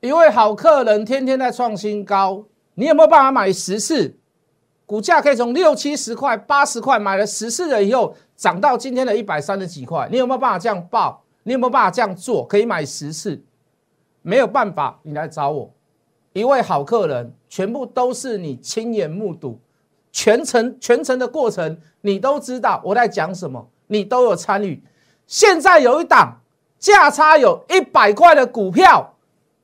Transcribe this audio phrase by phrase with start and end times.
[0.00, 4.16] 一位好客人天天在创新高，你有没有办法买十次？
[4.86, 11.22] 股价可以从六七十块、八十块买了十次了以后，涨到今天的一百三十几块，你有没有办法这样报？
[11.42, 12.46] 你有没有办法这样做？
[12.46, 13.42] 可以买十次？
[14.22, 15.70] 没有办法，你来找我。
[16.32, 19.60] 一位好客人，全部都是你亲眼目睹，
[20.10, 24.82] 全程全程的过程你都知道我在讲什么，你都有参与。
[25.26, 26.40] 现在有一档
[26.78, 29.14] 价差有一百块的股票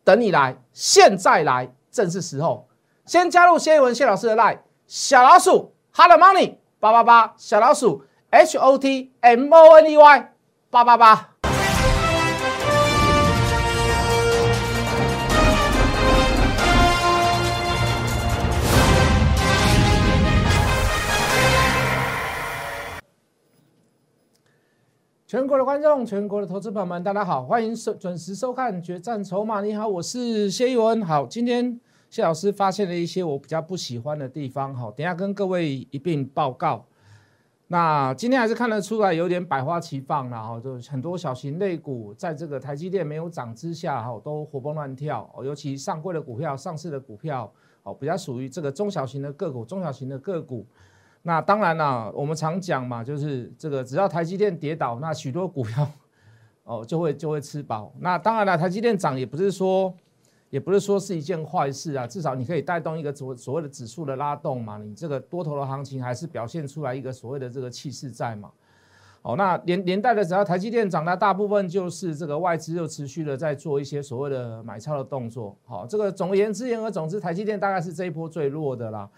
[0.07, 2.69] 等你来，现在来正是时候。
[3.05, 10.33] 先加入谢文谢老师的 line 小老鼠 hot money 八八八小老鼠 h o t m o n e y
[10.71, 11.31] 八八八。
[25.27, 29.61] 全国的观众，全国的投资朋友们，大家好，欢迎收准时收看《决战筹码》。
[29.65, 31.03] 你好，我是谢一文。
[31.03, 36.87] 好，今天谢老师发现了一些我比较不喜欢的地方，好，等下跟各位一并报告。
[37.67, 45.29] 那今天还是看得出来有点百花齐放了，哈，就很多小型类股在这个台积电没有涨之下，哈，都活蹦乱跳。
[45.43, 50.65] 尤其上柜的股票、上市的股票，哦，比较属于这个中小型的个股、中小型的个股。
[51.27, 55.85] 那当然啦，我们常讲嘛，就是这个只要台积电跌倒，那许多股票
[56.63, 57.93] 哦就会就会吃饱。
[57.99, 59.93] 那当然了，台积电涨也不是说
[60.51, 68.49] 也不是说是一件坏事啊，至少你可以带动一个所所谓的指数的拉动嘛，你这个多头的行情还是表现出来一个所谓的这个气势在嘛。
[69.23, 75.57] 哦，那连连带的只要台积电涨，那大部分就是这个外资又持续的在做一些所谓的买超的动作。
[75.65, 79.11] 好，这个总而言之言而总之，台积电大概是这一波最弱的啦。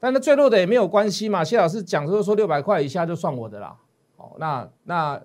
[0.00, 3.76] 但那最弱的也没有关系嘛，谢老师讲就是说六百块以下就算我的啦，
[4.16, 5.20] 哦，那那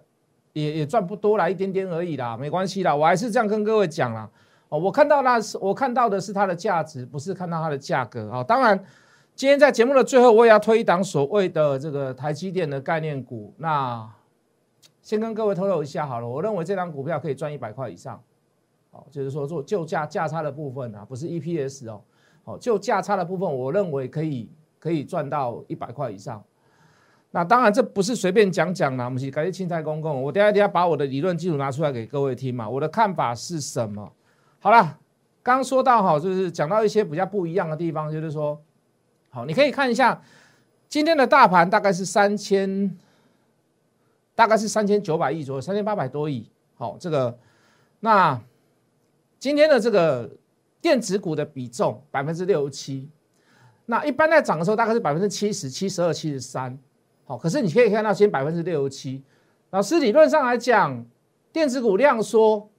[0.52, 4.30] 也也赚不多啦，一点点而已啦，没关系啦，我还是这样跟各位讲啦，
[4.68, 8.44] 哦，我看到那是我看到的是它的价值，不是看到它的价格啊。
[8.44, 8.78] 当然，
[9.34, 14.06] 今天在节目的最后，我也要推一档所谓的这个台积电的概念股，那
[15.02, 18.22] 先跟各位透露一下好了，我认为这张股票可以赚一百块以上，
[18.92, 22.02] 哦，就是说做就价价差的部分啊，不是 EPS 哦，
[22.44, 24.50] 哦，就价差的部分，我认为可以。
[24.86, 26.44] 可以赚到一百块以上，
[27.32, 34.14] 那当然这不是随便讲讲啦，我们是感谢青菜公公，我等下等下把我的理论基础拿出来给各位听嘛，我的看法是什么？
[34.60, 35.00] 好了，
[35.42, 38.62] 刚说到哈，就是讲到一些比较不一样的地方，就是说，
[39.32, 40.22] 好，你可以看一下
[40.88, 42.96] 今天的大盘大概是三千，
[44.36, 46.48] 大概是三千九百亿左右，三千八百多亿。
[46.76, 47.36] 好，这个
[48.02, 48.40] 那
[49.40, 50.30] 今天的这个
[50.80, 53.10] 电子股的比重百分之六十七。
[53.88, 56.78] 那一般在涨的时候，大概是百分之七十七十二、七十三，
[57.26, 59.24] 好，可是你可以看到，先百分之六十七。
[59.70, 61.06] 老师理论上来讲，
[61.52, 62.70] 电子股量缩，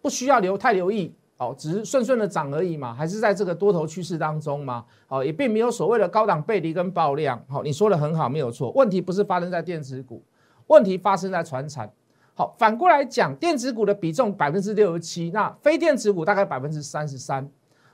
[0.00, 8.70] 不需要留太留意，哦，只是顺顺的涨而已嘛，还是在这个多头趋势当中嘛，好，也并没有所谓的高档背离跟爆量，好，你说的很好，没有错。
[8.70, 10.22] 问题不是发生在电子股，
[10.68, 11.90] 问题发生在船产。
[12.36, 17.48] 好，反过来讲，电子股的比重百分之六十七，那非电子股大概百分之三十三，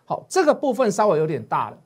[0.05, 1.79] 好，这个部分稍微有点大了。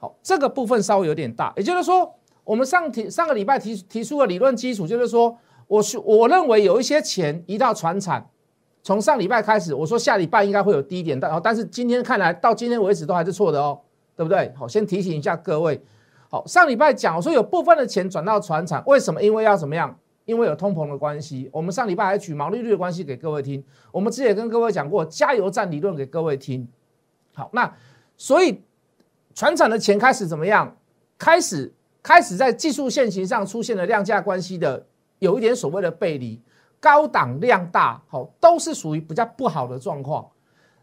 [0.00, 2.14] 好，这个部分稍微有点大，也就是说，
[2.44, 5.36] 我们上提上个礼拜提提出的理论基础，就是说，
[5.66, 8.24] 我是我认为有一些钱移到船产，
[8.80, 13.80] 从上礼拜开始，我说下礼拜应该会有低点，但但是今天看来到今天为止都还是错的哦，
[14.14, 14.52] 对不对？
[14.56, 15.82] 好，先提醒一下各位。
[16.30, 19.20] 好，上礼拜讲我说有部分的钱转到船产，为什么？
[19.20, 19.98] 因为要怎么样？
[20.26, 21.50] 因为有通膨的关系。
[21.52, 26.68] 我们上礼拜还举毛利率的关系给各位听，我们之前也跟各位讲过加油站理论给各位听。
[27.34, 27.74] 好，那
[28.16, 28.62] 所以。
[29.38, 30.76] 船厂的钱开始怎么样？
[31.16, 31.72] 开始
[32.02, 34.84] 开始在技术线型上出现了量价关系的，
[35.20, 36.42] 有一点所谓的背离，
[36.80, 40.26] 高档量大，好，都是属于比较不好的状况。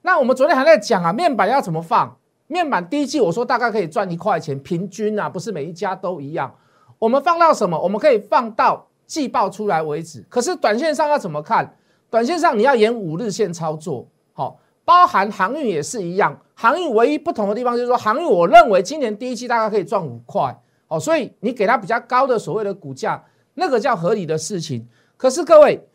[0.04, 2.18] 那我们昨天还在讲啊，面板要怎么放？
[2.48, 6.56] 面板第一季我说大概可以赚一块钱，平均啊，不是每一家都一样。
[6.98, 7.78] 我们放到什么？
[7.78, 10.26] 我们可以放到季报出来为止。
[10.30, 11.76] 可是短线上要怎么看？
[12.10, 14.62] 短线上你要沿五日线操作，好。
[14.86, 20.56] 包含航运也是一样，航运唯一不同的地方就是说，航运我认为今年第一季大概可以赚五块，
[20.88, 23.26] 哦，所以你给它比较高的所谓的股价，
[23.56, 24.88] 那个叫合理的事情。
[25.18, 25.88] 可是各位，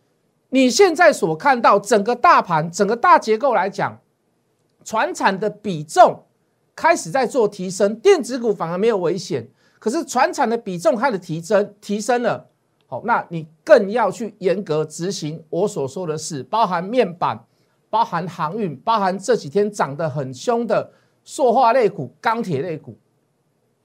[0.48, 4.00] 你现在所看到整个大盘、整个大结构来讲，
[4.84, 6.24] 船产的比重
[6.74, 9.48] 开始在做提升，电子股反而没有危险，
[9.78, 12.48] 可是船产的比重开始提升，提升了，
[12.88, 17.44] 好，那你更要去严格执行我所说的事，包含面板。
[17.90, 20.90] 包含航运，包含这几天涨得很凶的
[21.24, 22.96] 塑化类股、钢铁类股，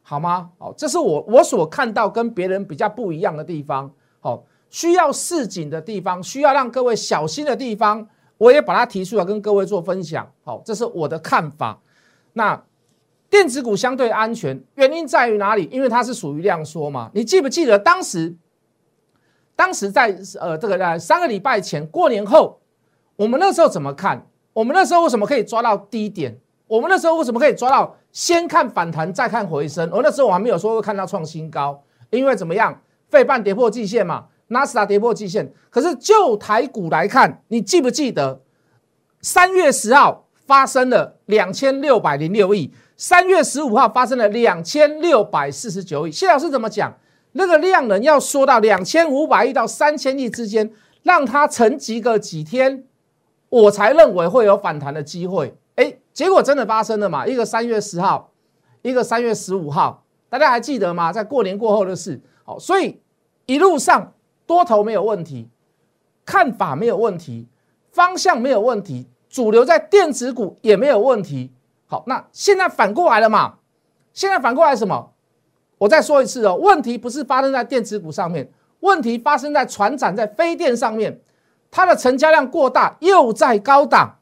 [0.04, 0.52] 好吗？
[0.58, 3.92] 好，这是我我所看到跟别人比较不一样的地方。
[4.20, 8.08] 好，需要市井的地方，需要让各位小心的地方，
[8.38, 10.32] 我也把它提出来跟各位做分享。
[10.44, 11.82] 好，这是我的看法。
[12.34, 12.64] 那
[13.30, 15.68] 电子股相对安全，原因在于哪里？
[15.72, 17.10] 因为它是属于量缩嘛。
[17.14, 18.36] 你记不记得当时？
[19.56, 22.60] 当时在呃这个在三个礼拜前过年后，
[23.18, 24.28] 我们那时候怎么看？
[24.54, 26.38] 我们那时候为什么可以抓到低点？
[26.68, 29.90] 我们那时候为什么可以抓到先看反弹再看回升？
[29.92, 32.82] 我那时候我还没有说会看到创新高，因为怎么样？
[33.10, 35.54] 费半跌破季线嘛，纳斯达跌破季线。
[35.70, 38.42] 可是就台股来看，你记不记得
[39.22, 46.12] 三月十号发生了两千六百零六亿，三月十五号发生了两千六百四十九亿。
[46.12, 46.98] 谢老师怎么讲？
[47.34, 50.72] 那个量能要缩到两千五百亿到三千亿之间，
[51.04, 52.86] 让它沉积个几天，
[53.64, 55.56] 我才认为会有反弹的机会。
[55.76, 57.26] 哎，结果真的发生了嘛？
[57.26, 58.32] 一个三月十号，
[58.82, 61.14] 一个三月十五号，大家还记得吗？
[61.14, 62.22] 在过年过后的事。
[62.44, 63.00] 好，所以
[63.46, 64.14] 一路上
[64.46, 65.50] 多头没有问题，
[66.26, 67.48] 看法没有问题，
[67.92, 71.54] 方向没有问题，主流在电子股也没有问题。
[71.86, 73.60] 好，那现在反过来了嘛？
[74.12, 75.14] 现在反过来什么？
[75.78, 81.22] 我再说一次哦，问题不是发生在电子股上面，问题发生在船展在飞电上面，
[81.76, 84.16] 它的成交量过大，又在高档，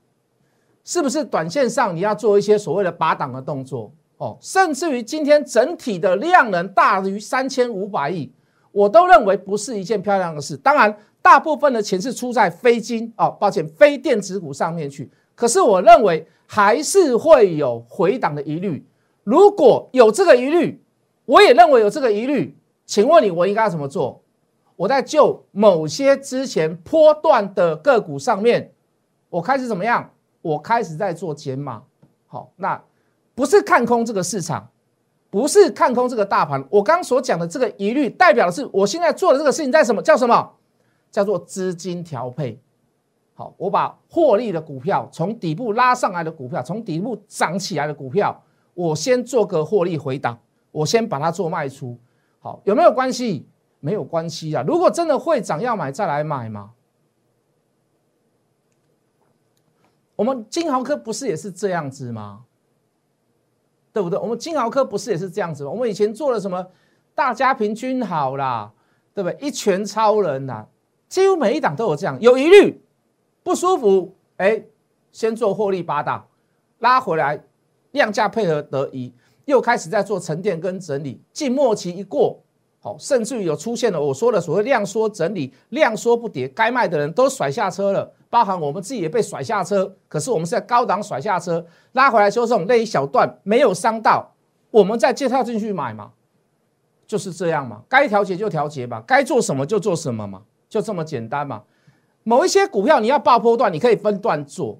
[0.83, 4.35] 是不是短线上你要做一些所谓的拔档的动作哦？
[4.41, 8.33] 甚至于今天整体的量能大于三千五百亿，
[8.71, 10.57] 我都认为不是一件漂亮的事。
[10.57, 15.11] 当然，大部分的钱是出在非金哦，抱歉，非电子股上面去。
[15.35, 18.83] 可是我认为还是会有回档的疑虑，
[19.23, 20.81] 如果有这个疑虑。
[21.25, 22.57] 我也认为有这个疑虑，
[22.87, 24.22] 请问你我应该怎么做？
[24.75, 28.71] 我在就某些之前波段的个股上面，
[29.29, 30.09] 我开始怎么样？
[30.41, 31.83] 我开始在做减码。
[32.27, 32.81] 好，那
[33.35, 34.69] 不是看空这个市场，
[35.29, 36.63] 不是看空这个大盘。
[36.69, 40.01] 我刚所讲的这个疑虑，代表的是我现在做的这个事情在什么？
[40.01, 40.51] 叫什么？
[41.11, 42.59] 叫做资金调配。
[43.35, 48.43] 好，我把获利的股票从底部拉上来的股票，从底部涨起来的股票，
[48.73, 50.39] 我先做个获利回档。
[50.71, 51.95] 我先把它做卖出，
[52.39, 53.47] 好有没有关系？
[53.83, 54.63] 没有关系啊。
[54.65, 56.71] 如果真的会涨要买再来买嘛。
[60.15, 62.45] 我们金豪科不是也是这样子吗？
[63.91, 64.17] 对不对？
[64.17, 65.71] 我们金豪科不是也是这样子吗？
[65.71, 66.65] 我们以前做了什么？
[67.13, 68.71] 大家平均好啦，
[69.13, 69.37] 对不对？
[69.45, 70.65] 一拳超人呐，
[71.09, 72.17] 几乎每一档都有这样。
[72.21, 72.81] 有疑虑、
[73.43, 74.63] 不舒服，哎，
[75.11, 76.27] 先做获利八档，
[76.79, 77.43] 拉回来，
[77.91, 79.13] 量价配合得宜。
[79.45, 82.42] 又开始在做沉淀跟整理，静末期一过，
[82.85, 89.95] 好，甚至于有出现了我说的所谓量缩整理，量缩不跌，该卖的人都甩下车了，包含我们自己也被甩下车。
[90.09, 94.33] 可是我们是在高档甩下车，拉回来修正那一小段没有伤到，
[94.69, 96.11] 我们再接套进去买嘛，
[97.07, 101.63] 就是这样嘛，该调节就调节吧，该做什么就做什么嘛，就这么简单嘛。
[102.23, 104.77] 某一些股票你要爆破段，你可以分段做。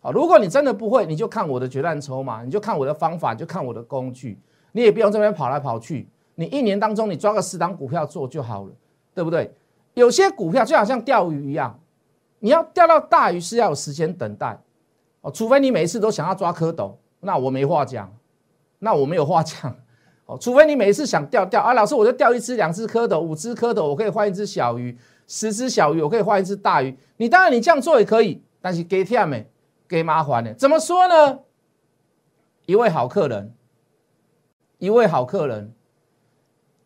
[0.00, 4.40] 好，如果你真的不会，你就看我的决战筹码，你就看我的方法，就看我的工具，
[4.72, 6.08] 你也不用这边跑来跑去。
[6.34, 8.72] 你一年当中你抓个十档股票做就好了，
[9.14, 9.52] 对不对？
[9.94, 11.78] 有些股票就好像钓鱼一样，
[12.40, 14.58] 你要钓到大鱼是要有时间等待
[15.20, 18.12] 哦，除非你每一次都想要抓蝌蚪，那我没话讲，
[18.80, 19.74] 那我没有话讲
[20.26, 20.36] 哦。
[20.40, 24.98] 除非你每一次想钓钓啊，老师我就钓一只、两只蝌蚪、五只蝌蚪，我可以换一只小鱼，
[25.28, 26.96] 十只小鱼我可以换一只大鱼。
[27.16, 29.48] 你当然你这样做也可以，但是给天没。
[29.86, 31.40] 给麻烦的，怎么说呢？
[32.64, 33.54] 一位好客人，
[34.78, 35.74] 一位好客人，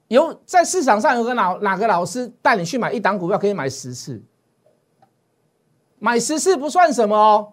[0.08, 4.22] 有在市场上有个老哪个老师带你去买一档股票，可以买十次，
[5.98, 7.52] 买十次不算什么哦，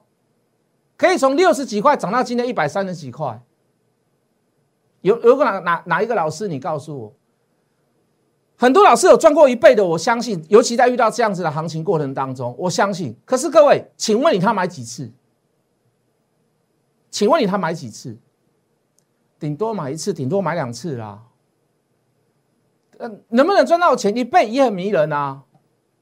[0.97, 3.41] 可以从六十几块涨到今天一百三十几块。
[5.01, 6.47] 有有个哪哪哪一个老师？
[6.47, 7.13] 你告诉我，
[8.55, 13.15] 很多老师有赚过一倍的，我相信，尤其在遇到这样子的行情过程当中，我相信。
[13.25, 15.11] 可是各位，请问你他买几次？
[17.11, 18.17] 请问你他买几次？
[19.37, 21.21] 顶多买一次，顶多买两次啦。
[22.99, 24.15] 嗯，能不能赚到钱？
[24.15, 25.43] 一倍也很迷人啊，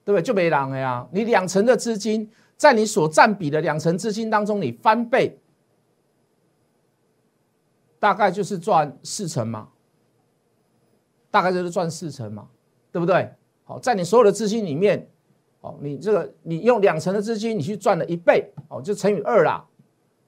[0.04, 0.24] 对不对？
[0.24, 1.08] 就没狼了呀。
[1.12, 5.40] 你两成的资金，在你所占比的两成资金当中，你翻倍，
[8.00, 9.70] 大概就是赚四成嘛。
[11.32, 12.48] 大概就是赚四成嘛，
[12.92, 13.34] 对不对？
[13.64, 15.10] 好，在你所有的资金里面，
[15.62, 19.66] 哦，你这个你用两成的资金，你去赚了一倍，哦，就乘以二啦。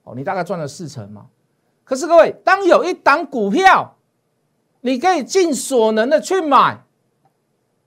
[0.02, 1.26] 哦，你大概赚了四成嘛？
[1.84, 3.95] 可是各位，当有一档股票，
[4.86, 6.84] 你可以尽所能的去买，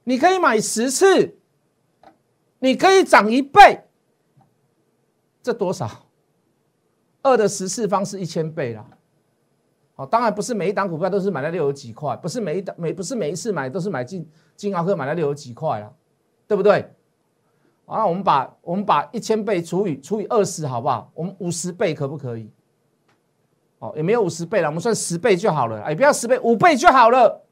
[0.03, 1.37] 你可以买十次，
[2.59, 3.85] 你可以涨一倍，
[5.41, 6.07] 这多少？
[7.21, 8.85] 二的十次方是一千倍啦。
[9.95, 15.89] 哦，当然不是每一档股票都是买了六十几块，不是每一档每不是每一次买都是买进金豪科买了六十几块啦，
[16.49, 16.93] 对不对？
[17.85, 21.09] 啊，我们把我们把一千倍除以除以二十，好不好？
[21.15, 22.51] 我们五十倍可不可以？
[23.79, 25.81] 哦，也没有五十倍了，我们算十倍就好了。
[25.81, 27.45] 哎，不要十倍，五倍就好了。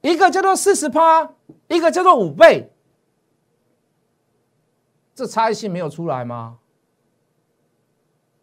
[0.00, 1.34] 一个叫做四十趴，
[1.68, 2.72] 一个叫做五倍，
[5.14, 6.58] 这差异性没有出来吗？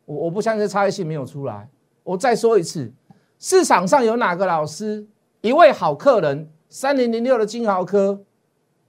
[0.06, 1.70] 我我不相信差异性没有出来。
[2.04, 2.94] 我再说一次，
[3.40, 5.08] 市场上有哪个老师，
[5.42, 8.22] 一位好客人，三零零六的金豪科，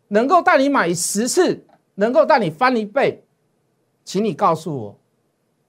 [0.08, 1.64] 能够带你买十次？
[1.94, 3.24] 能够带你翻一倍，
[4.04, 5.00] 请你告诉我，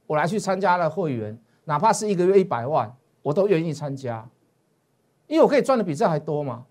[0.05, 1.39] 我来去参加了会员，
[1.69, 4.27] 哪怕是一个月一百万，我都愿意参加，
[5.27, 6.65] 因为我可以赚的比这还多嘛，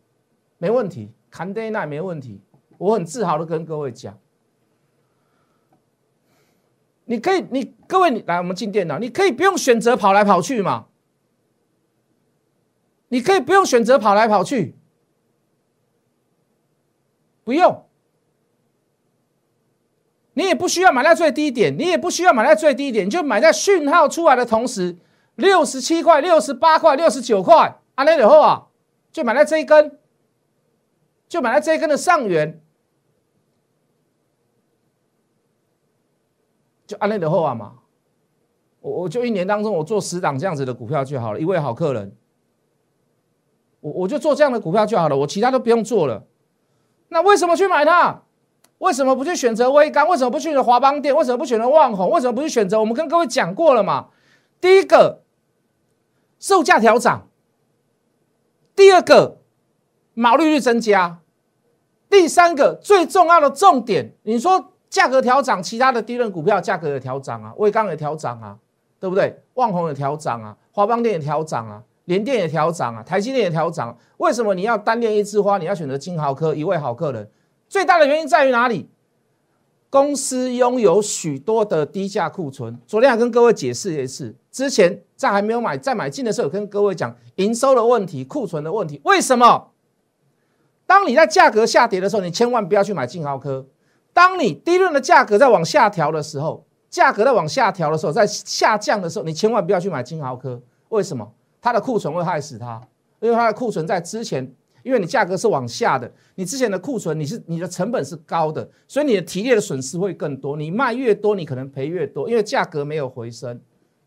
[0.59, 2.40] 没问题，砍跌那没问题，
[2.78, 4.19] 我很自豪的跟各位讲，
[7.05, 10.88] 你可以，你各位你来，我们进电脑，你可以不用选择跑来跑去嘛，
[13.07, 14.75] 你可以不用选择跑来跑去，
[17.45, 17.88] 不用。
[20.38, 24.97] 你也不需要买在最低点，你也不需要买在最低点，就买在讯号出来的同时，
[25.35, 28.68] 六十七块、六十八块、六十九块，安内的后啊，
[29.11, 29.99] 就买在这一根，
[31.28, 32.62] 就买在这一根的上缘，
[36.87, 37.80] 就安内的后啊嘛，
[38.78, 42.16] 我我就一年当中我做十档这样子的股票就好了，一位好客人，
[43.80, 46.28] 我我就做这样的股票就好了，我其他都不用做了，
[47.09, 48.23] 那为什么去买它？
[48.78, 50.08] 为什么不去选择微刚？
[50.08, 51.14] 为什么不去选择华邦电？
[51.14, 52.11] 为什么不选择旺宏？
[52.11, 52.78] 为什么不去选择？
[52.78, 54.08] 我们跟各位讲过了嘛。
[54.61, 55.23] 第一个，
[56.38, 57.28] 售价调涨；
[58.76, 59.38] 第二个，
[60.14, 61.18] 毛利率增加；
[62.08, 68.56] 第三个，最重要的重点，你说价格调涨，其他的低润股票价格也调涨啊，微钢也调涨啊，
[69.00, 69.42] 对不对？
[69.54, 73.97] 旺宏也调涨啊，华邦电也调涨啊，联电也调涨啊，台积电也调涨。
[74.18, 75.58] 为什么你要单恋一枝花？
[75.58, 77.30] 你要选择金豪科一位好客人？
[77.68, 78.88] 最大的原因在于哪里？
[79.90, 82.78] 公司拥有许多的低价库存。
[82.87, 89.00] 昨天还跟各位解释一次，之前在还没有买、在买进的时候，跟各位讲营收的问题、库存的问题。
[89.04, 89.70] 为什么？
[90.87, 93.66] 当你在价格下跌的时候，你千万不要去买金豪科。
[94.12, 100.60] 当你低润的价格在往下调的时候，价格在往下调的时候，在下降的时候，你千万不要去买金豪科。
[100.90, 101.32] 为什么？
[101.62, 102.80] 它的库存会害死它，
[103.20, 104.54] 因为它的库存在之前。
[104.88, 110.57] 因为你价格是往下的，你之前的库存你是你的成本是高的，所以你的提炼的损失会更多。
[110.57, 113.61] 你卖越多，你可能赔越多，因为价格没有回升，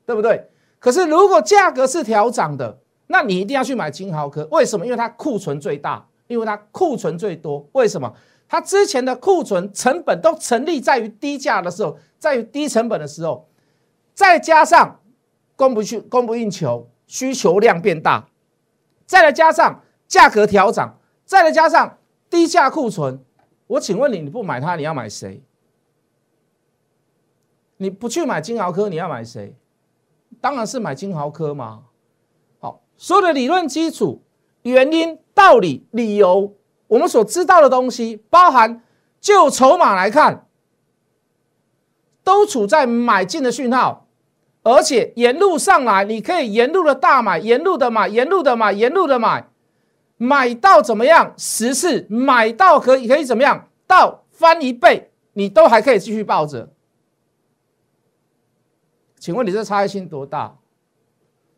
[0.07, 0.43] 对不对？
[0.79, 4.47] 可是如果价格是调涨的，那你一定要去买金豪科。
[4.49, 4.83] 为什么？
[4.83, 7.69] 因为它库存最大，因为它库存最多。
[7.73, 8.11] 为什么？
[8.49, 13.47] 它之前的库存成本都成立在于低价的时候，在于低成本的时候，
[14.15, 14.99] 再加上
[15.55, 18.27] 供不去供不应求，需求量变大，
[19.05, 19.83] 再来加上。
[20.11, 21.97] 价格调涨，再来加上
[22.29, 23.23] 低价库存，
[23.65, 25.41] 我请问你，你不买它，你要买谁？
[27.77, 29.55] 你不去买金豪科，你要买谁？
[30.41, 31.83] 当然是买金豪科嘛。
[32.59, 34.21] 好，所有的理论基础、
[34.63, 38.83] 原因、道理、理由，我们所知道的东西，包含
[39.21, 40.45] 就筹码来看，
[42.21, 44.07] 都处在买进的讯号，
[44.63, 49.47] 而且沿路上来，你可以沿路的大买，沿路的买，沿路的买，沿路的买。
[50.21, 51.33] 买到怎么样？
[51.35, 53.69] 十次买到可以可以怎么样？
[53.87, 56.69] 到翻一倍，你都还可以继续抱着。
[59.17, 60.57] 请问你这差异性多大？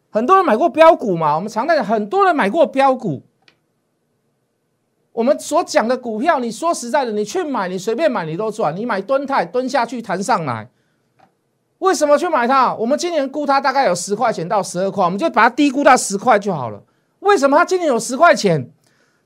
[0.10, 1.36] 很多人买过标股嘛？
[1.36, 3.24] 我们常在讲，很多人买过标股。
[5.12, 8.74] 我们所讲的股票，你说实在的，你去买，你随便买，你都赚。
[8.74, 10.70] 你买蹲泰蹲下去弹上来，
[11.80, 12.74] 为什么去买它？
[12.76, 16.82] 我们今年估它大概有十块钱到十二块，我们就把它低估到十块就好了。
[17.24, 18.72] 为什么它今年有十块钱？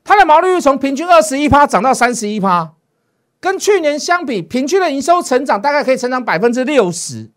[0.04, 2.72] 它的毛利率从平均二十一趴涨到三十一趴，
[3.40, 7.30] 跟去年相比，平均的营收成长大概可以成长百分之六十。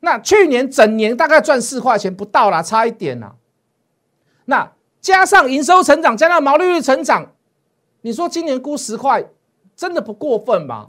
[0.00, 3.34] 那去年整年大概赚四块钱不到啦，差一点啦。
[4.44, 4.70] 那
[5.00, 7.32] 加上营收成长，加上毛利率成长，
[8.02, 9.24] 你说今年估十块
[9.74, 10.86] 真的不过分吧？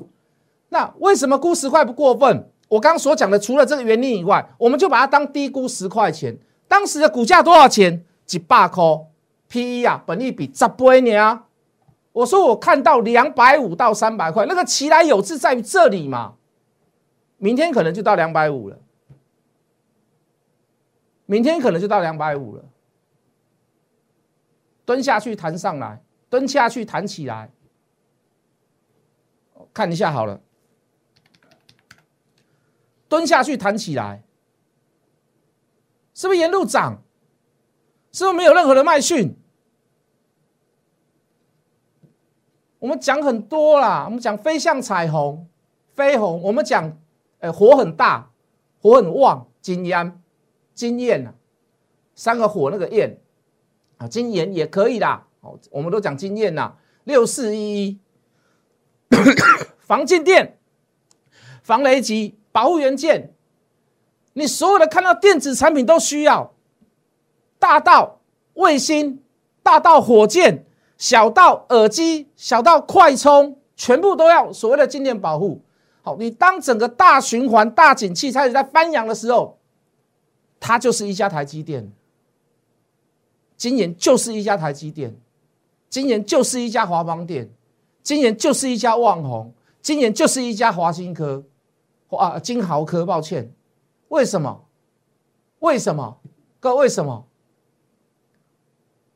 [0.70, 2.50] 那为什么估十块不过分？
[2.68, 6.38] 我刚刚所讲的，除了这个原因以外，我们就把它当低估十块钱。
[6.68, 8.04] 当时的股价多少钱？
[8.30, 8.84] 几百块
[9.48, 11.46] P E 啊，本利比十倍呢。
[12.12, 16.36] 我说我看到两百五到三百块，那个奇来有志在于这里嘛。
[17.38, 18.78] 明天可能就到两百五了，
[21.26, 22.64] 明天可能就到两百五了。
[24.86, 27.50] 蹲下去弹上来，蹲下去弹起来，
[29.74, 30.40] 看一下好了。
[33.08, 34.22] 蹲下去弹起来，
[36.14, 37.02] 是不是沿路涨？
[38.12, 39.36] 是不是没有任何的卖讯？
[42.80, 45.48] 我们讲很多啦，我们讲飞向彩虹，
[45.94, 46.98] 飞鸿，我们讲，
[47.40, 48.32] 呃，火很大，
[48.82, 50.22] 火很旺，金烟，
[50.74, 51.34] 金焰啊，
[52.16, 53.20] 三个火那个焰
[53.98, 55.28] 啊，金焰也可以啦。
[55.42, 58.00] 哦，我们都讲金焰呐，六四一一，
[59.80, 60.58] 防静电、
[61.62, 63.34] 防雷击、保护元件，
[64.34, 66.54] 你所有的看到电子产品都需要，
[67.60, 68.20] 大到
[68.54, 69.22] 卫星，
[69.62, 70.66] 大到火箭，
[70.98, 75.62] 小到耳机，小到快充，全部都要所谓的静电保护。
[76.02, 79.60] 好，你当整个大循环、大景气开始在翻扬的时候，
[80.60, 81.92] 它就是一家台积电，
[83.58, 85.16] 今年就是一家台积电。
[85.90, 87.50] 今年就是一家华邦店，
[88.04, 89.52] 今年就是一家旺宏，
[89.82, 91.44] 今年就是一家华新科，
[92.08, 93.52] 华金豪科，抱歉，
[94.10, 94.66] 为什么？
[95.58, 96.20] 为什么？
[96.60, 97.26] 各位，为什么？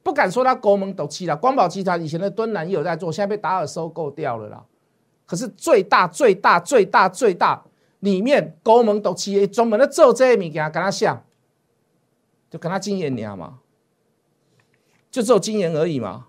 [0.03, 4.63] 不敢说他国门都期了，光宝集团以前的敦南也有在做，现在被达尔收购掉了啦。
[5.25, 7.63] 可是最大、最大、最大、最大
[8.01, 11.23] 里面国门都期，专门的做这些物件，跟他像，
[12.51, 13.59] 就跟他经验样嘛，
[15.09, 16.27] 就只有经验而已嘛。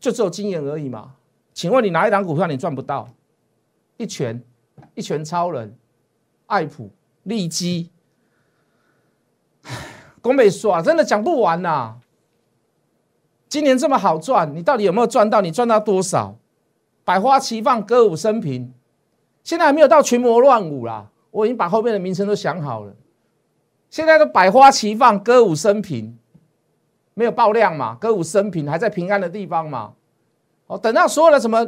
[0.00, 1.16] 就只有经验而已嘛？
[1.52, 3.06] 请问你哪一档股票你赚不到？
[3.98, 4.42] 一拳，
[4.94, 5.76] 一拳超人，
[6.46, 6.90] 爱普、
[7.24, 7.90] 利基，
[10.20, 11.96] 公美说啊，真的讲不完呐。
[13.48, 15.40] 今年这么好赚，你到底有没有赚到？
[15.40, 16.36] 你赚到多少？
[17.04, 18.74] 百花齐放，歌舞升平，
[19.42, 21.08] 现在还没有到群魔乱舞啦。
[21.30, 22.94] 我已经把后面的名称都想好了。
[23.88, 26.18] 现在都百花齐放，歌舞升平。
[27.14, 27.94] 没有爆量嘛？
[27.96, 29.94] 歌舞升平还在平安的地方嘛？
[30.66, 31.66] 哦，等到所有的什么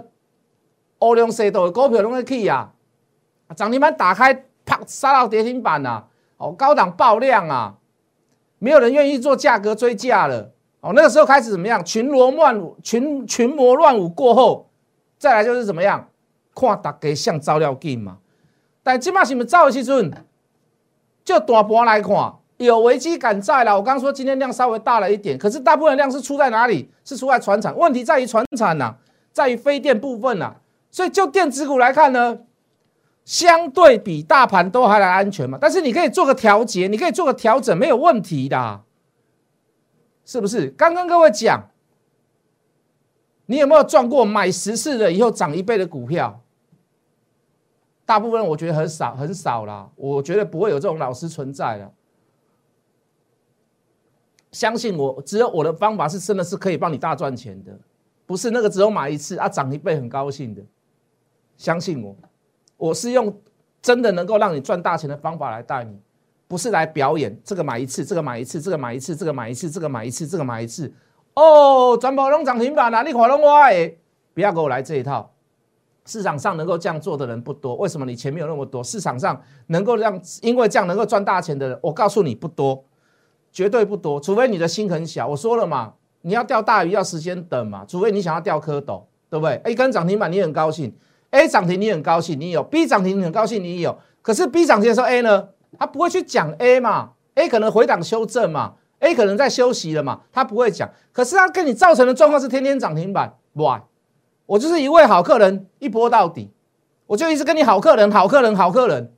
[0.98, 2.72] 欧量 C 都股票都会去啊，
[3.56, 4.34] 涨停板打开，
[4.66, 6.04] 啪杀到跌停板呐！
[6.36, 7.74] 哦，高档爆量啊，
[8.60, 10.52] 没有人愿意做价格追价了。
[10.80, 11.84] 哦，那个时候开始怎么样？
[11.84, 14.70] 群魔乱舞，群群魔乱舞过后，
[15.18, 16.08] 再来就是怎么样？
[16.54, 18.18] 看大家像照料镜嘛。
[18.82, 20.12] 但起码是不照的时阵，
[21.24, 22.34] 就大盘来看。
[22.56, 26.90] 有危机感在了，我刚刚说今天量稍微大了一点，可是大部分量是出在哪里？
[27.04, 28.94] 是出在船厂，问题在于船厂呐，
[29.32, 30.54] 在于非电部分呐，
[30.90, 32.38] 所以就电子股来看呢，
[33.30, 35.56] 相对比大盘都还来安全嘛。
[35.60, 38.82] 但是你可以做个调节，你可以做个调整，没有问题的，
[40.24, 40.66] 是不是？
[40.70, 41.70] 刚刚各位讲，
[43.46, 46.42] 你有没有赚过买十次的以后涨一倍的股票？
[48.04, 51.92] 大部分我觉得很少很少啦，我觉得不会有这种老师存在的。
[54.50, 57.78] 相信我，只有我的方法是真的是可以帮你大赚钱的，
[58.26, 60.60] 不是那个只有买一次啊涨一倍很高兴的。
[61.56, 62.16] 相信我，
[62.80, 63.32] 我是用
[63.82, 66.00] 真的能够让你赚大钱的方法来带你，
[66.48, 70.92] 不是来表演这个买一次，这个买一次，这个买一次，这个买一次，这个买一次，这个买一次。
[71.34, 73.02] 哦，全部拢涨停板啦！
[73.02, 73.98] 你看拢我诶，
[74.34, 75.30] 不要给我来这一套。
[76.06, 78.06] 市场上能够这样做的人不多，为什么？
[78.06, 82.82] 你钱没有那么多，市场上能够让因为这样能够赚大钱的人，我告诉你不多。
[83.52, 85.26] 绝对不多，除非你的心很小。
[85.26, 90.92] 我说了嘛，你要钓大鱼要时间等嘛，除非你想要钓蝌蚪，对不对一根涨停板你很高兴
[91.30, 93.98] ，A 涨停你很高兴，你有 B 涨停你很高兴，你有。
[94.22, 100.90] 可是 B 涨停的时候 A 呢，他不会去讲 A 嘛，A 可能回档修正嘛，A 可能在休息了嘛，他不会讲。
[101.12, 103.80] 可是他跟你造成的状况是天天涨停板，Why？
[104.46, 106.52] 我就是一位好客人，一波到底，
[107.06, 109.12] 我就一直跟你好客人，好客人，好客人，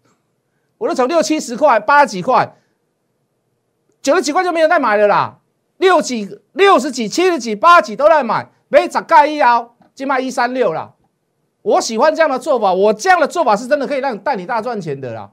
[0.79, 2.57] 我都从六七十块、八几块。
[4.03, 5.38] 九十几块就没有再买了啦，
[5.79, 10.94] 六几、六十几、七十几、八几都在买，没十盖一腰，就卖一三六了。
[11.62, 15.31] 我喜欢这样的做法，我这样的做法是真的可以让你带你大赚钱的啦，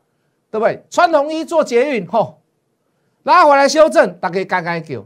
[0.50, 0.84] 对不对？
[0.89, 2.42] 穿红衣做捷运，吼，
[3.24, 5.04] 拉回来修正，大家干干给。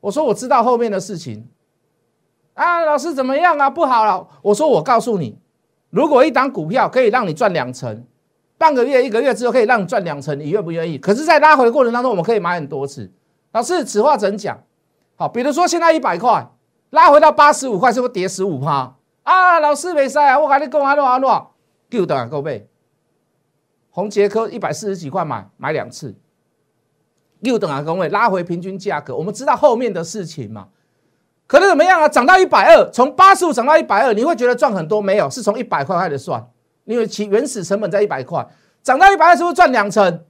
[0.00, 1.48] 我说我知道后面的事情
[2.54, 3.70] 啊，老师怎么样啊？
[3.70, 4.28] 不好了。
[4.42, 5.38] 我说我告诉你，
[5.90, 8.04] 如果一档股票可以让你赚两成。
[8.58, 10.96] 半个月、一个月之后可以让你赚两成，你愿不愿意？
[10.96, 13.10] 可是，在拉回的过程当中，我们可以买很多次。
[13.52, 14.62] 老师，此话怎讲？
[15.16, 16.48] 好，比如说现在一百块
[16.90, 19.60] 拉回到八十五块，是不是跌十五趴啊？
[19.60, 21.54] 老师没塞啊，我跟你讲安诺安诺，
[21.90, 22.68] 够的够背。
[23.90, 26.14] 红杰科一百四十几块买买两次，
[27.40, 30.68] 六等啊各位拉回平均价格，我们知道后面的事情嘛？
[31.46, 32.08] 可能怎么样啊？
[32.08, 35.02] 涨到一百二，从八十五涨到一百二，你会觉得赚很多？
[35.02, 36.50] 没有，是从一百块开始算。
[36.84, 38.48] 因为其原始成本在一百块，
[38.82, 40.24] 涨到一百二，是不是赚两成？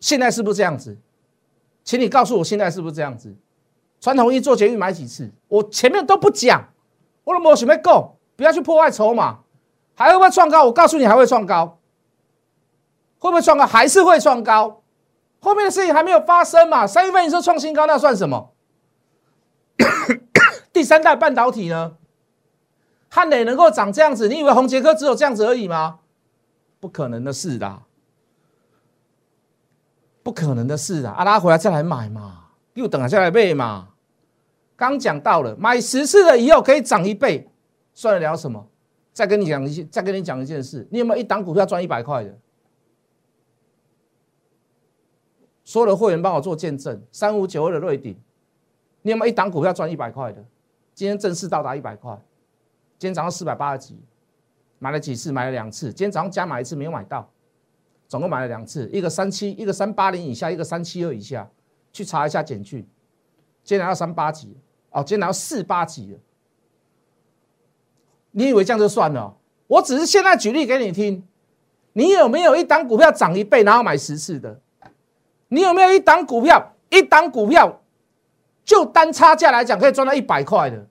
[0.00, 0.98] 现在是不是这样子？
[1.84, 3.34] 请你告诉我，现在是不是这样子？
[4.04, 5.32] 传统一做捷运买几次？
[5.48, 6.62] 我前面都不讲，
[7.24, 9.38] 我都没准备够，不要去破坏筹码，
[9.94, 10.64] 还会不会创高？
[10.64, 11.78] 我告诉你，还会创高，
[13.18, 13.64] 会不会创高？
[13.64, 14.82] 还是会创高？
[15.40, 16.86] 后面的事情还没有发生嘛？
[16.86, 18.52] 三月份你说创新高，那算什么？
[20.70, 21.96] 第三代半导体呢？
[23.08, 26.00] 汉磊能够涨这样子，你以为红杰科只有这样子而已吗？
[26.78, 27.80] 不可能的事的，
[30.22, 33.92] 不可能的事的，啊，拉回来再来买嘛，又等下来背嘛。
[34.76, 37.48] 刚讲到了，买十次了以后可以涨一倍，
[37.92, 38.68] 算得了什么？
[39.12, 42.36] 再跟你讲一，再跟你讲一件事，你有没有一档股票赚一百块的？
[45.62, 48.16] 所有的会员帮我做见证，三五九二的瑞鼎，
[49.02, 50.44] 你有没有一档股票赚一百块的？
[50.92, 52.12] 今天正式到达一百块，
[52.98, 53.98] 今天早上四百八十几，
[54.78, 55.32] 买了几次？
[55.32, 55.86] 买了两次。
[55.86, 57.30] 今天早上加买一次没有买到，
[58.08, 61.48] 总共买了两次，一个三七，一个三八零以下，一个三七二以下，
[61.92, 62.86] 去查一下简讯。
[63.62, 64.56] 今天来到三八几，
[64.94, 66.18] 哦，今天拿到四八级了。
[68.30, 69.36] 你以为这样就算了？
[69.66, 71.26] 我只是现在举例给你听，
[71.92, 74.60] 你有没有一档股票涨一倍，然后买十次的？
[75.48, 77.80] 你有没有一档股票，一档股票
[78.64, 80.86] 就单差价来讲可以赚到一百块的？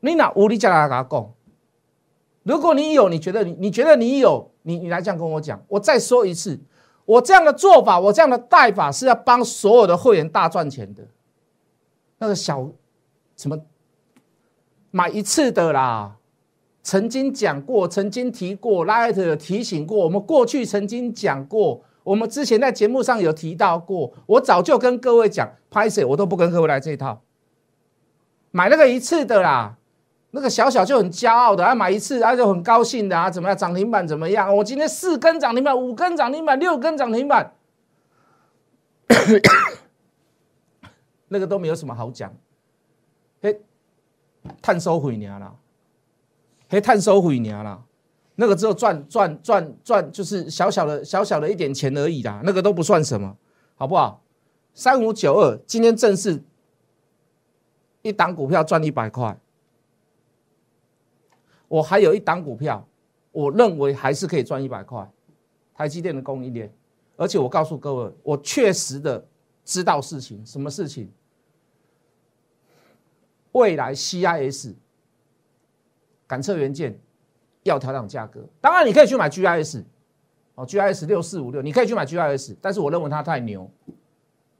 [0.00, 1.32] 你拿无力价来跟他讲？
[2.42, 5.62] 如果你有，你觉得你你觉得你有，你你来这样跟我讲。
[5.68, 6.58] 我再说一次，
[7.04, 11.02] 我这样的做法，我这样的带法是要帮所有的会员大赚钱的。
[12.18, 12.66] 那个小
[13.40, 13.58] 什么
[14.90, 16.18] 买一次的啦，
[16.82, 21.82] 曾经讲过，曾经提过，Light 有提醒过，我们过去曾经讲过。
[22.02, 27.22] 我们之前在节目上有提到过，我早就跟各位讲，拍摄我都不跟各位来这一套，
[28.50, 29.78] 买那个一次的啦，
[30.32, 34.54] 那个小小就很骄傲的，啊买一次啊就很高兴的啊，怎么样涨停板怎么样？
[34.54, 37.54] 我今天四根涨停板，五根涨停板，六根涨停板，
[41.28, 42.34] 那个都没有什么好讲，
[43.40, 43.60] 嘿，
[44.60, 45.58] 碳收回娘了，
[46.68, 47.84] 嘿，碳收回娘了。
[48.36, 53.36] 那个只有赚赚赚赚，就是小小的小小的一点钱而已啦，那个都不算什么，
[53.74, 54.22] 好不好？
[54.72, 56.42] 三五九二今天正式
[58.02, 59.38] 一档股票赚一百块，
[61.68, 62.86] 我还有一档股票，
[63.32, 65.10] 我认为还是可以赚一百块，
[65.74, 66.72] 台积电的供应链，
[67.16, 69.26] 而且我告诉各位，我确实的
[69.64, 71.10] 知道事情，什么事情？
[73.52, 74.74] 未来 CIS
[76.26, 77.00] 感测元件。
[77.62, 79.84] 要调整价格，当然你可以去买 GIS，
[80.54, 83.70] 哦，GIS 六四五六，你可以去买 GIS，但是我认为它太牛，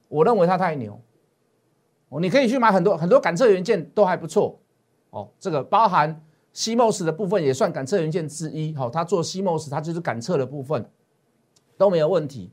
[0.08, 1.00] 我认为它太牛，
[2.10, 4.60] 哦，你可以去买很多很多感测元件都还不错，
[5.08, 6.22] 哦，这个包含
[6.54, 10.86] CMOS 的部分也算感测元件之一，好，它做 CMOS 它就是感测的部分。
[11.78, 12.52] 都没有问题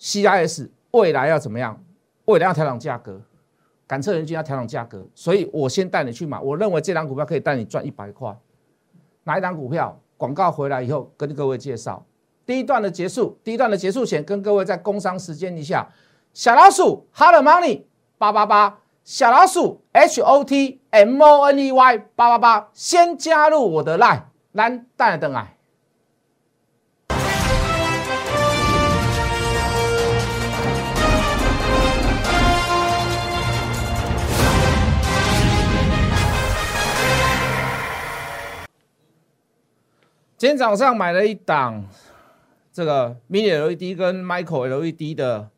[0.00, 1.84] ，CIS 未来要怎么样？
[2.24, 3.22] 未来要调整价格，
[3.88, 8.32] 感测元件要调整价格，所以我先带你去买，我认为这张股票可以带你赚一百块。
[9.24, 9.98] 哪一档股票？
[10.16, 12.04] 广告回来以后跟各位介绍。
[12.44, 15.88] 第一段的结束，第一段的结束前跟各位在工商时间一下。
[16.32, 17.82] 小老鼠 Hot Money
[18.16, 24.22] 八八八，小老鼠 H O T M O N E Y 八八八，先加入我的 line，
[24.52, 25.57] 来带等来。
[40.38, 41.84] 今天早上买了一档
[42.72, 45.48] 这个 Mini LED 跟 Micro LED 的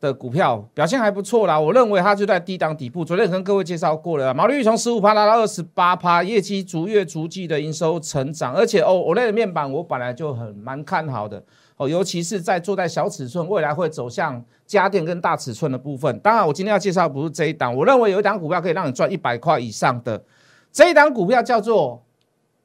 [0.00, 1.60] 的股票，表现还不错啦。
[1.60, 3.04] 我认为它就在低档底部。
[3.04, 11.44] 昨天跟各位介绍过了，毛利率从十五趴拉到二十八趴，业绩逐月逐季的营收成长，而且哦，我那个面板我本来就很蛮看好的
[11.76, 16.18] 哦，尤其是在做在小尺寸，未来会走向家电跟大尺寸的部分。
[16.20, 20.24] 当然，我今天要介绍不是这一档，我认为有一档股票可以让你赚一百块以上的，
[20.72, 22.02] 这一档股票叫做。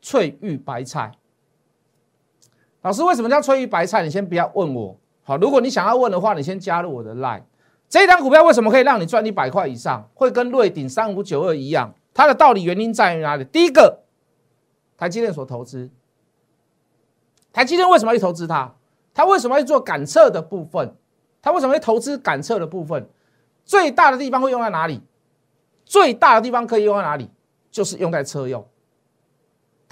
[0.03, 1.13] 翠玉白菜，
[2.81, 4.03] 老师为什么叫翠玉白菜？
[4.03, 4.99] 你先不要问我。
[5.23, 7.43] 好，如果你想要问的话，你先加入我的 line。
[7.87, 10.09] 这一张股票为什么可以让你赚一百块以上？
[10.13, 11.95] 会跟瑞鼎三五九二一样？
[12.13, 13.45] 它的道理原因在于哪里？
[13.45, 14.01] 第一个，
[14.97, 15.89] 台积电所投资。
[17.53, 18.75] 台积电为什么要投资它？
[19.13, 20.93] 它为什么要做感测的部分？
[21.41, 23.07] 它为什么会投资感测的部分？
[23.63, 25.01] 最大的地方会用在哪里？
[25.85, 27.29] 最大的地方可以用在哪里？
[27.71, 28.67] 就是用在车用。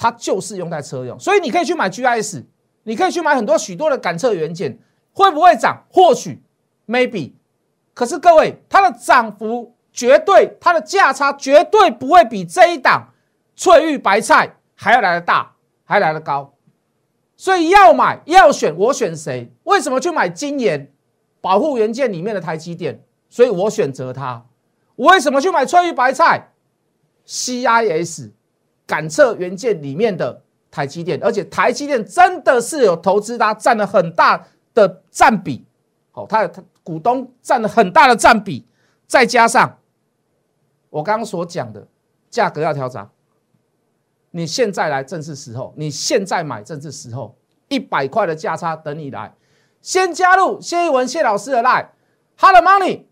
[0.01, 2.43] 它就是用在车用，所以你可以去买 GIS，
[2.85, 4.79] 你可以去买很多许多的感测元件，
[5.13, 5.85] 会不会涨？
[5.91, 6.41] 或许
[6.87, 7.33] ，maybe。
[7.93, 13.13] 可是各位，它的涨幅绝对，它的价差绝对不会比这一档
[13.55, 16.55] 翠玉白菜还要来的大，还来的高。
[17.37, 19.53] 所以要买要选，我选谁？
[19.65, 20.91] 为什么去买金研
[21.41, 23.03] 保护元件里面的台积电？
[23.29, 24.47] 所以我选择它。
[24.95, 26.53] 我为什么去买翠玉白菜
[27.27, 28.31] ？CIS。
[28.91, 35.65] 感测元件里面的台积电，而且台积电真的是有投资它，占了很大的占比。
[36.11, 38.67] 好，它的股东占了很大的占比，
[39.07, 39.77] 再加上
[40.89, 41.87] 我刚刚所讲的
[42.29, 43.09] 价格要调涨，
[44.31, 47.37] 你现在来正是时候，你现在买正是时候，
[47.69, 49.33] 一百块的价差等你来，
[49.81, 53.03] 先加入谢一文谢老师的 line，Hello Money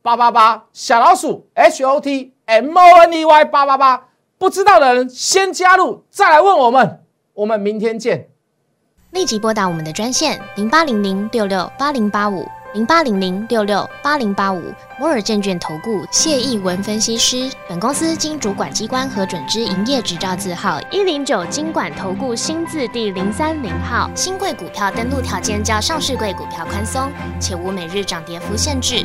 [0.00, 4.07] 八八八小老鼠 H O T M O N E Y 八八八，
[4.38, 7.00] 不知道的人先加入，再来问我们，
[7.34, 8.28] 我们明天见。
[9.10, 14.62] 立即拨打我们的专线零八零零六六八零八五零八零零六六八零八五
[15.00, 17.50] 摩尔证券投顾谢义文分析师。
[17.68, 24.08] 本公司经主管机关核准之营业执照字号一零九金管投顾新字第零三零号。
[24.14, 29.04] 新贵股票登录条件较上市贵股票宽松，且无每日涨跌幅限制。